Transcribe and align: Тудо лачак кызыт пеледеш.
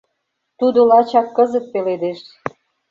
Тудо 0.59 0.79
лачак 0.89 1.27
кызыт 1.35 1.65
пеледеш. 1.73 2.19